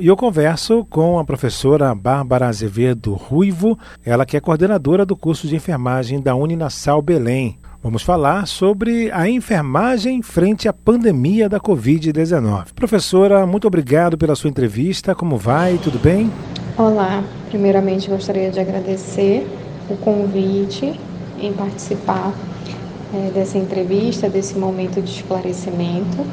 [0.00, 5.46] E eu converso com a professora Bárbara Azevedo Ruivo, ela que é coordenadora do curso
[5.46, 7.56] de enfermagem da Uninasal Belém.
[7.80, 12.72] Vamos falar sobre a enfermagem frente à pandemia da Covid-19.
[12.74, 15.14] Professora, muito obrigado pela sua entrevista.
[15.14, 15.78] Como vai?
[15.78, 16.32] Tudo bem?
[16.76, 19.46] Olá, primeiramente gostaria de agradecer
[19.88, 20.98] o convite
[21.38, 22.34] em participar
[23.14, 26.26] é, dessa entrevista, desse momento de esclarecimento.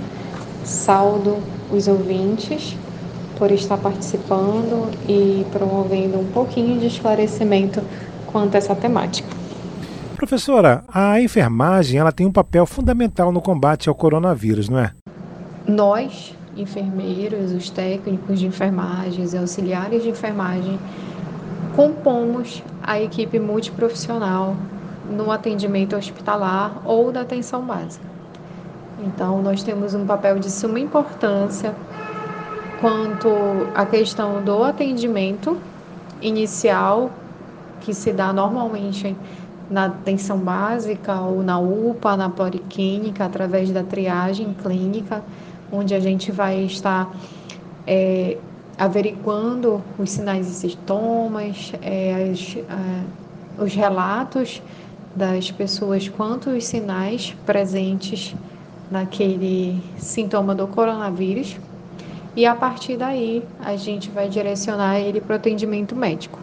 [0.64, 1.38] Saldo
[1.72, 2.76] os ouvintes
[3.38, 7.82] por estar participando e promovendo um pouquinho de esclarecimento
[8.28, 9.30] quanto a essa temática.
[10.16, 14.92] Professora, a enfermagem ela tem um papel fundamental no combate ao coronavírus, não é?
[15.68, 20.80] Nós, enfermeiros, os técnicos de enfermagem, os auxiliares de enfermagem,
[21.76, 24.56] compomos a equipe multiprofissional
[25.10, 28.06] no atendimento hospitalar ou da atenção básica.
[29.06, 31.76] Então, nós temos um papel de suma importância
[32.84, 33.30] quanto
[33.74, 35.58] à questão do atendimento
[36.22, 37.12] inicial,
[37.80, 39.16] que se dá normalmente
[39.72, 45.24] na atenção básica ou na UPA, na policlínica, através da triagem clínica,
[45.72, 47.10] onde a gente vai estar
[47.88, 48.38] é,
[48.78, 52.58] averiguando os sinais e sintomas, é, as,
[53.58, 54.62] os relatos
[55.16, 58.36] das pessoas quanto os sinais presentes
[58.92, 61.58] naquele sintoma do coronavírus
[62.36, 66.40] e a partir daí a gente vai direcionar ele para o atendimento médico.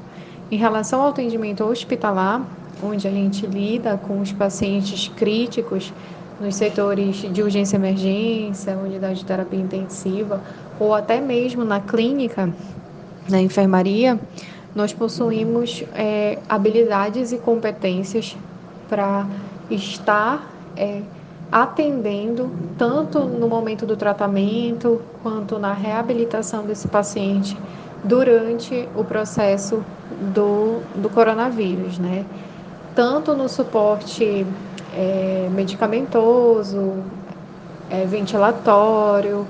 [0.50, 2.42] Em relação ao atendimento hospitalar,
[2.82, 5.92] onde a gente lida com os pacientes críticos
[6.40, 10.40] nos setores de urgência emergência, unidade de terapia intensiva,
[10.78, 12.52] ou até mesmo na clínica,
[13.28, 14.18] na enfermaria,
[14.74, 18.36] nós possuímos é, habilidades e competências
[18.88, 19.26] para
[19.70, 21.02] estar é,
[21.50, 27.56] atendendo tanto no momento do tratamento quanto na reabilitação desse paciente
[28.04, 29.82] durante o processo
[30.32, 32.24] do, do coronavírus, né?
[32.94, 34.46] Tanto no suporte
[34.94, 36.94] é, medicamentoso,
[37.90, 39.46] é, ventilatório,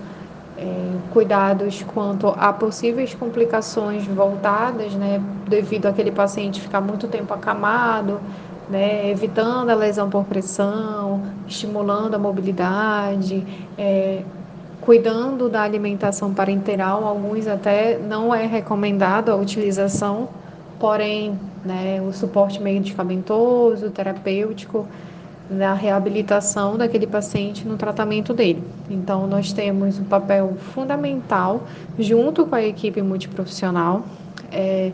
[0.56, 8.20] é, cuidados quanto a possíveis complicações voltadas, né, devido àquele paciente ficar muito tempo acamado,
[8.70, 13.44] né, evitando a lesão por pressão, estimulando a mobilidade,
[13.76, 14.22] é,
[14.80, 17.04] cuidando da alimentação parenteral.
[17.04, 20.28] Alguns até não é recomendado a utilização,
[20.78, 24.86] porém, né, o suporte medicamentoso, terapêutico,
[25.50, 28.62] na reabilitação daquele paciente no tratamento dele.
[28.88, 31.62] Então, nós temos um papel fundamental
[31.98, 34.04] junto com a equipe multiprofissional.
[34.52, 34.92] É,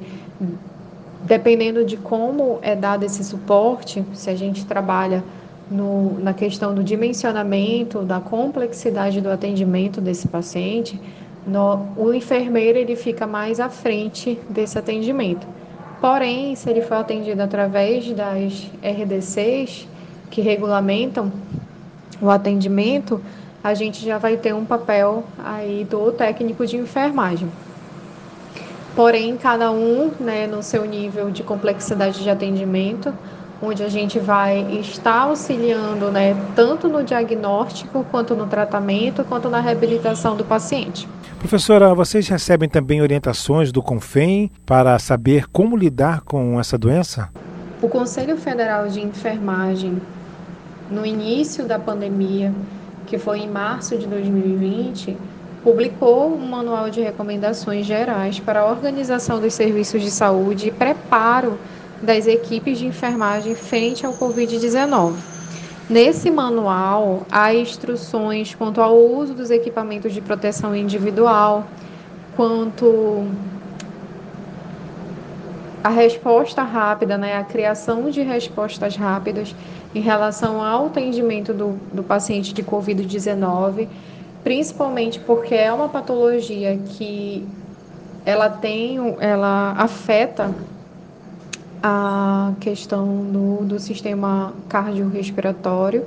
[1.25, 5.22] dependendo de como é dado esse suporte, se a gente trabalha
[5.71, 11.00] no, na questão do dimensionamento, da complexidade do atendimento desse paciente,
[11.47, 15.47] no, o enfermeiro ele fica mais à frente desse atendimento.
[16.00, 19.88] Porém, se ele for atendido através das RDCs
[20.31, 21.33] que regulamentam
[22.21, 23.21] o atendimento,
[23.65, 27.48] a gente já vai ter um papel aí do técnico de enfermagem
[28.97, 33.12] porém cada um né, no seu nível de complexidade de atendimento,
[33.62, 39.61] onde a gente vai estar auxiliando né, tanto no diagnóstico, quanto no tratamento, quanto na
[39.61, 41.07] reabilitação do paciente.
[41.39, 47.28] Professora, vocês recebem também orientações do CONFEM para saber como lidar com essa doença?
[47.83, 50.01] O Conselho Federal de Enfermagem,
[50.91, 52.53] no início da pandemia,
[53.07, 55.17] que foi em março de 2020,
[55.66, 61.59] publicou um manual de recomendações gerais para a organização dos serviços de saúde e preparo
[62.00, 65.15] das equipes de enfermagem frente ao Covid-19.
[65.91, 71.66] Nesse manual, há instruções quanto ao uso dos equipamentos de proteção individual,
[72.37, 73.27] quanto
[75.83, 79.53] a resposta rápida, né, a criação de respostas rápidas
[79.92, 83.89] em relação ao atendimento do, do paciente de Covid-19
[84.47, 87.45] principalmente porque é uma patologia que
[88.25, 90.54] ela tem, ela afeta
[91.83, 96.04] a questão do, do sistema cardiorrespiratório.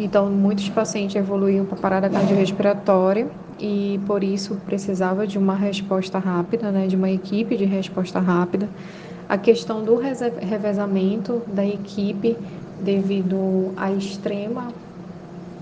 [0.00, 3.26] Então, muitos pacientes evoluíam para parada cardiorrespiratória
[3.60, 8.66] e por isso precisava de uma resposta rápida, né, de uma equipe de resposta rápida.
[9.28, 12.34] A questão do revezamento da equipe
[12.82, 14.68] devido à extrema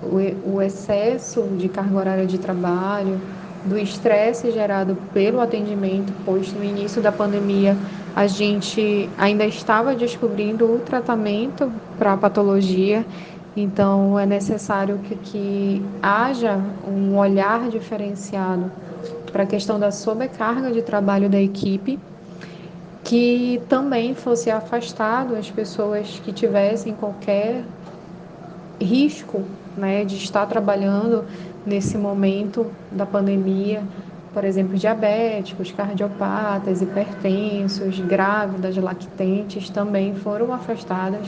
[0.02, 3.20] o, excesso de carga horária de trabalho,
[3.64, 7.76] do estresse gerado pelo atendimento, pois no início da pandemia
[8.14, 13.04] a gente ainda estava descobrindo o tratamento para a patologia,
[13.56, 18.70] então é necessário que, que haja um olhar diferenciado
[19.32, 21.99] para a questão da sobrecarga de trabalho da equipe,
[23.02, 27.64] que também fosse afastado as pessoas que tivessem qualquer
[28.81, 29.44] risco
[29.76, 31.25] né, de estar trabalhando
[31.64, 33.82] nesse momento da pandemia,
[34.32, 41.26] por exemplo, diabéticos, cardiopatas, hipertensos, grávidas, lactentes, também foram afastadas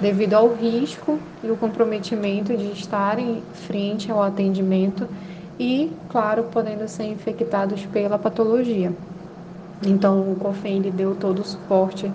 [0.00, 5.08] devido ao risco e o comprometimento de estarem frente ao atendimento
[5.58, 8.92] e, claro, podendo ser infectados pela patologia.
[9.84, 12.10] Então, o COFEN deu todo o suporte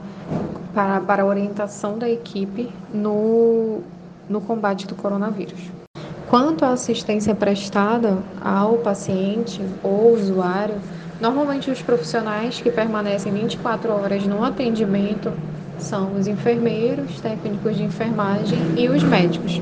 [0.73, 3.81] para, para a orientação da equipe no,
[4.29, 5.59] no combate do coronavírus.
[6.29, 10.75] Quanto à assistência prestada ao paciente ou usuário,
[11.19, 15.33] normalmente os profissionais que permanecem 24 horas no atendimento
[15.79, 19.59] são os enfermeiros, técnicos de enfermagem e os médicos,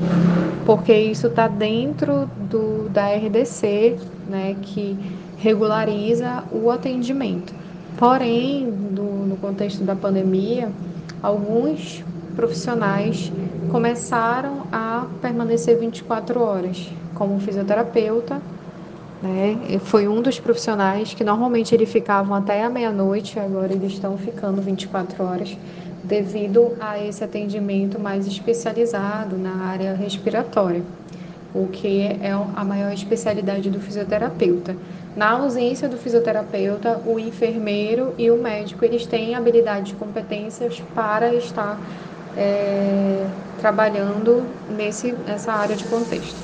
[0.66, 3.96] porque isso está dentro do, da RDC,
[4.28, 4.98] né, que
[5.38, 7.54] regulariza o atendimento.
[7.96, 10.70] Porém, no, no contexto da pandemia,
[11.22, 12.04] alguns
[12.36, 13.32] profissionais
[13.70, 18.40] começaram a permanecer 24 horas, como fisioterapeuta,
[19.22, 19.78] né?
[19.80, 24.62] Foi um dos profissionais que normalmente eles ficavam até a meia-noite, agora eles estão ficando
[24.62, 25.56] 24 horas,
[26.04, 30.82] devido a esse atendimento mais especializado na área respiratória,
[31.52, 34.76] o que é a maior especialidade do fisioterapeuta.
[35.16, 41.34] Na ausência do fisioterapeuta, o enfermeiro e o médico eles têm habilidades e competências para
[41.34, 41.80] estar
[42.38, 43.26] é,
[43.60, 46.36] trabalhando nesse, nessa área de contexto.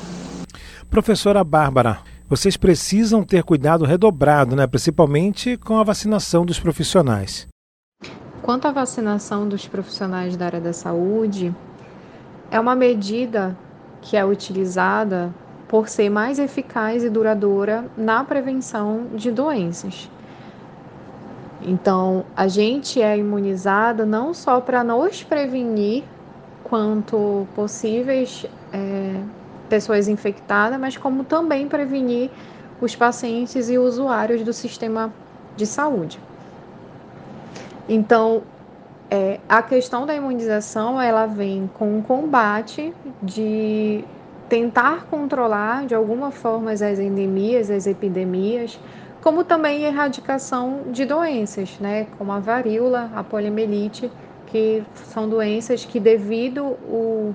[0.91, 4.67] Professora Bárbara, vocês precisam ter cuidado redobrado, né?
[4.67, 7.46] principalmente com a vacinação dos profissionais.
[8.43, 11.55] Quanto à vacinação dos profissionais da área da saúde,
[12.50, 13.56] é uma medida
[14.02, 15.32] que é utilizada
[15.69, 20.11] por ser mais eficaz e duradoura na prevenção de doenças.
[21.66, 26.05] Então, a gente é imunizada não só para nos prevenir
[26.62, 29.20] quanto possíveis é,
[29.69, 32.31] pessoas infectadas, mas como também prevenir
[32.81, 35.12] os pacientes e usuários do sistema
[35.56, 36.19] de saúde.
[37.88, 38.43] Então,
[39.11, 44.05] é, a questão da imunização ela vem com um combate de
[44.49, 48.78] tentar controlar de alguma forma as endemias, as epidemias,
[49.25, 54.12] como também erradicação de doenças, né, como a varíola, a poliomielite,
[54.49, 57.35] que são doenças que, devido o,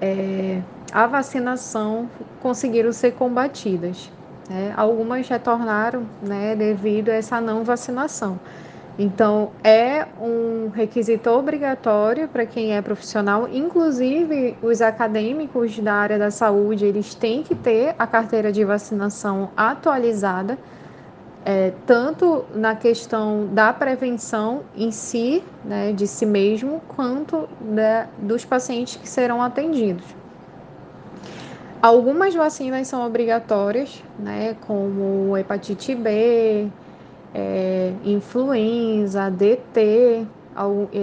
[0.00, 0.60] é,
[0.92, 2.10] a vacinação,
[2.42, 4.10] conseguiram ser combatidas.
[4.50, 4.74] Né?
[4.76, 8.40] Algumas retornaram né, devido a essa não vacinação.
[8.98, 16.32] Então, é um requisito obrigatório para quem é profissional, inclusive os acadêmicos da área da
[16.32, 20.58] saúde, eles têm que ter a carteira de vacinação atualizada
[21.44, 28.44] é, tanto na questão da prevenção em si, né, de si mesmo, quanto da, dos
[28.44, 30.04] pacientes que serão atendidos.
[31.80, 36.68] Algumas vacinas são obrigatórias, né, como hepatite B,
[37.34, 40.26] é, influenza, DT,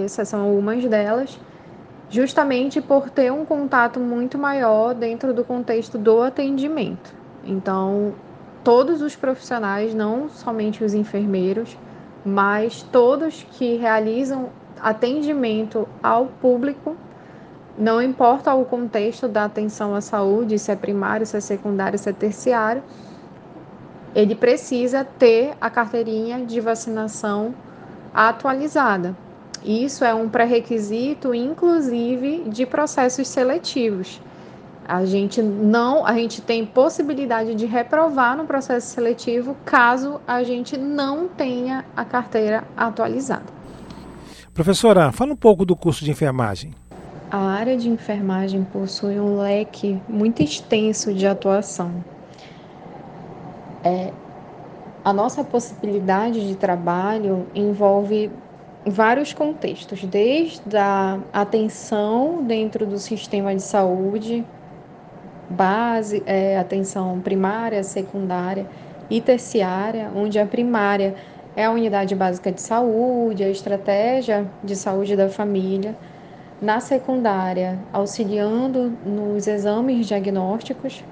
[0.04, 1.38] essas são algumas delas,
[2.10, 7.14] justamente por ter um contato muito maior dentro do contexto do atendimento.
[7.44, 8.12] Então,
[8.66, 11.78] todos os profissionais, não somente os enfermeiros,
[12.24, 14.48] mas todos que realizam
[14.80, 16.96] atendimento ao público,
[17.78, 22.10] não importa o contexto da atenção à saúde, se é primário, se é secundário, se
[22.10, 22.82] é terciário,
[24.12, 27.54] ele precisa ter a carteirinha de vacinação
[28.12, 29.14] atualizada.
[29.64, 34.20] Isso é um pré-requisito, inclusive, de processos seletivos.
[34.88, 40.76] A gente não, a gente tem possibilidade de reprovar no processo seletivo caso a gente
[40.76, 43.44] não tenha a carteira atualizada.
[44.54, 46.72] Professora, fala um pouco do curso de enfermagem.
[47.30, 52.04] A área de enfermagem possui um leque muito extenso de atuação.
[53.82, 54.12] É,
[55.04, 58.30] a nossa possibilidade de trabalho envolve
[58.86, 64.44] vários contextos, desde a atenção dentro do sistema de saúde,
[65.48, 68.66] base, é, atenção primária, secundária
[69.08, 71.14] e terciária, onde a primária
[71.54, 75.96] é a unidade básica de saúde, a estratégia de saúde da família.
[76.60, 81.04] Na secundária, auxiliando nos exames diagnósticos.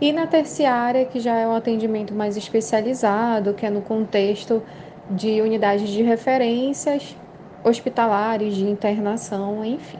[0.00, 4.62] E na terciária, que já é um atendimento mais especializado, que é no contexto
[5.10, 7.16] de unidades de referências
[7.64, 9.98] hospitalares, de internação, enfim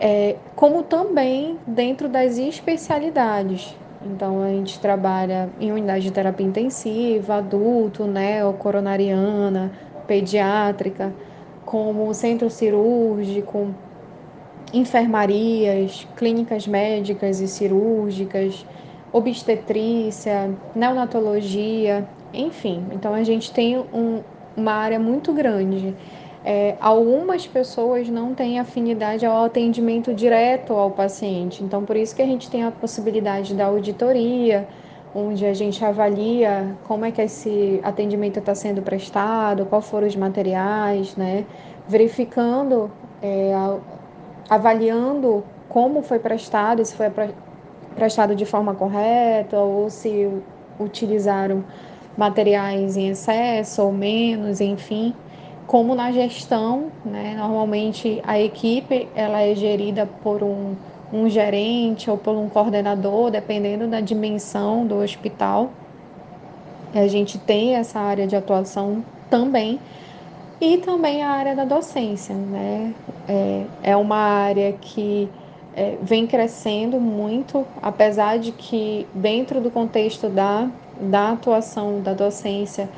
[0.00, 3.74] é, como também dentro das especialidades.
[4.04, 9.72] Então a gente trabalha em unidade de terapia intensiva, adulto, né, ou coronariana,
[10.06, 11.12] pediátrica,
[11.64, 13.74] como centro cirúrgico,
[14.72, 18.64] enfermarias, clínicas médicas e cirúrgicas,
[19.12, 22.84] obstetrícia, neonatologia, enfim.
[22.92, 24.22] Então a gente tem um,
[24.56, 25.94] uma área muito grande.
[26.48, 32.22] É, algumas pessoas não têm afinidade ao atendimento direto ao paciente, então por isso que
[32.22, 34.68] a gente tem a possibilidade da auditoria,
[35.12, 40.14] onde a gente avalia como é que esse atendimento está sendo prestado, quais foram os
[40.14, 41.44] materiais, né?
[41.88, 43.52] verificando, é,
[44.48, 47.10] avaliando como foi prestado, se foi
[47.96, 50.30] prestado de forma correta ou se
[50.78, 51.64] utilizaram
[52.16, 55.12] materiais em excesso ou menos, enfim.
[55.66, 60.76] Como na gestão, né, normalmente a equipe ela é gerida por um,
[61.12, 65.70] um gerente ou por um coordenador, dependendo da dimensão do hospital.
[66.94, 69.80] A gente tem essa área de atuação também
[70.60, 72.94] e também a área da docência, né?
[73.28, 75.28] É, é uma área que
[75.74, 82.88] é, vem crescendo muito, apesar de que dentro do contexto da, da atuação da docência,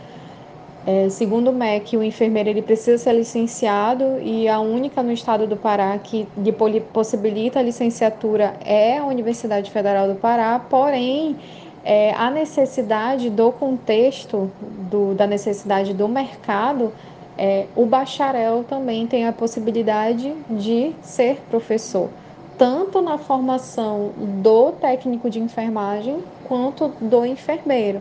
[0.91, 5.47] é, segundo o MEC, o enfermeiro ele precisa ser licenciado e a única no estado
[5.47, 11.37] do Pará que lhe possibilita a licenciatura é a Universidade Federal do Pará, porém
[11.85, 14.51] é, a necessidade do contexto,
[14.91, 16.91] do, da necessidade do mercado,
[17.37, 22.09] é, o bacharel também tem a possibilidade de ser professor
[22.57, 24.11] tanto na formação
[24.43, 28.01] do técnico de enfermagem quanto do enfermeiro,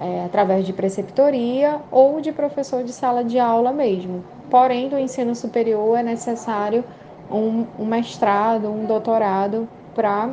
[0.00, 4.24] é, através de preceptoria ou de professor de sala de aula mesmo.
[4.50, 6.84] Porém, do ensino superior é necessário
[7.30, 10.30] um, um mestrado, um doutorado, para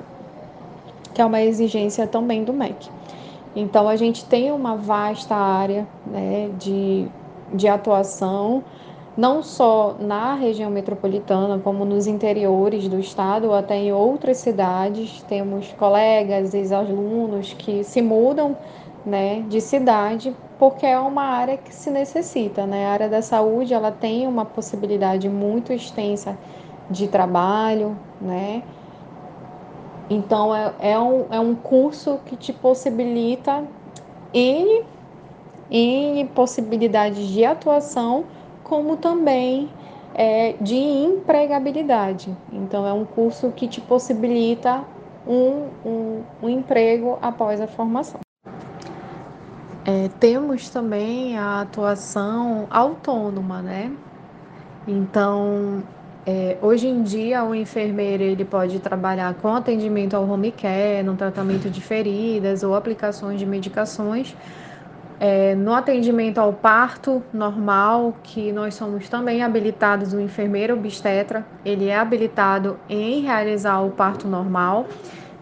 [1.13, 2.89] que é uma exigência também do MEC.
[3.55, 7.07] Então, a gente tem uma vasta área né, de,
[7.53, 8.63] de atuação
[9.17, 15.21] não só na região metropolitana, como nos interiores do estado ou até em outras cidades.
[15.23, 18.55] Temos colegas, ex-alunos que se mudam
[19.05, 22.65] né, de cidade porque é uma área que se necessita.
[22.65, 22.85] Né?
[22.85, 26.37] A área da saúde ela tem uma possibilidade muito extensa
[26.89, 28.61] de trabalho, né?
[30.09, 33.63] Então é, é, um, é um curso que te possibilita
[34.33, 34.83] N,
[35.69, 38.25] N possibilidades de atuação
[38.63, 39.69] como também
[40.13, 42.35] é, de empregabilidade.
[42.51, 44.83] Então, é um curso que te possibilita
[45.27, 48.19] um, um, um emprego após a formação.
[49.83, 53.91] É, temos também a atuação autônoma, né?
[54.87, 55.83] Então,
[56.25, 61.15] é, hoje em dia, o enfermeiro ele pode trabalhar com atendimento ao home care, no
[61.15, 64.35] tratamento de feridas ou aplicações de medicações,
[65.19, 71.87] é, no atendimento ao parto normal, que nós somos também habilitados, o enfermeiro obstetra, ele
[71.87, 74.87] é habilitado em realizar o parto normal.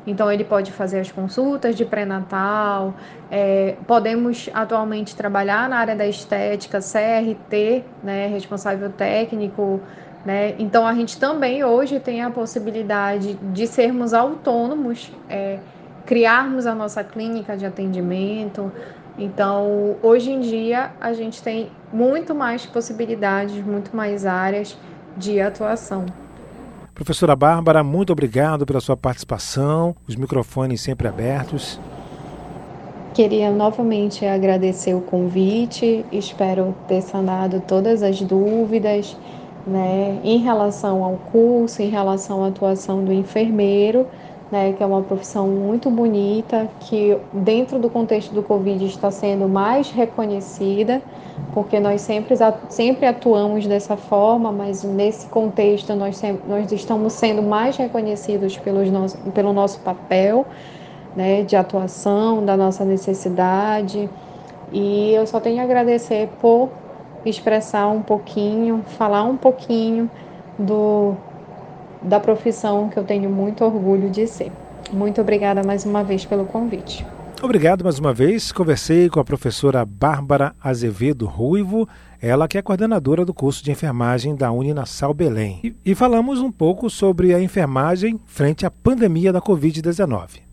[0.07, 2.93] Então, ele pode fazer as consultas de pré-natal.
[3.29, 9.79] É, podemos atualmente trabalhar na área da estética, CRT, né, responsável técnico.
[10.25, 10.55] Né?
[10.57, 15.59] Então, a gente também hoje tem a possibilidade de sermos autônomos, é,
[16.05, 18.71] criarmos a nossa clínica de atendimento,
[19.19, 24.77] então, hoje em dia, a gente tem muito mais possibilidades, muito mais áreas
[25.17, 26.05] de atuação.
[26.93, 31.79] Professora Bárbara, muito obrigado pela sua participação, os microfones sempre abertos.
[33.13, 39.15] Queria novamente agradecer o convite, espero ter sanado todas as dúvidas
[39.65, 44.07] né, em relação ao curso, em relação à atuação do enfermeiro
[44.51, 49.47] né, que é uma profissão muito bonita, que dentro do contexto do Covid está sendo
[49.47, 51.01] mais reconhecida,
[51.53, 52.35] porque nós sempre,
[52.69, 59.17] sempre atuamos dessa forma, mas nesse contexto nós, nós estamos sendo mais reconhecidos pelos nosso,
[59.31, 60.45] pelo nosso papel
[61.15, 64.09] né, de atuação, da nossa necessidade.
[64.71, 66.69] E eu só tenho a agradecer por
[67.25, 70.09] expressar um pouquinho, falar um pouquinho
[70.57, 71.15] do
[72.01, 74.51] da profissão que eu tenho muito orgulho de ser.
[74.91, 77.05] Muito obrigada mais uma vez pelo convite.
[77.41, 78.51] Obrigado mais uma vez.
[78.51, 81.87] Conversei com a professora Bárbara Azevedo Ruivo,
[82.21, 85.59] ela que é coordenadora do curso de enfermagem da Uninasal Belém.
[85.63, 90.48] E, e falamos um pouco sobre a enfermagem frente à pandemia da Covid-19.